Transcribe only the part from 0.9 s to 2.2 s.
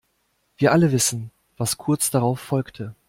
wissen, was kurz